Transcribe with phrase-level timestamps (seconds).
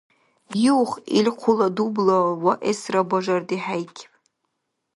[0.77, 4.11] Юх, ил хъула дубла ваэсра бажардихӀейкиб.